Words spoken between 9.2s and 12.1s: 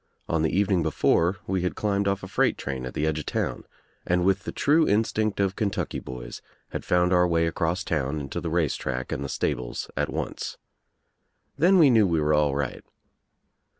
the stables at once. Then we knew